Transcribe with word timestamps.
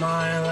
smile 0.00 0.49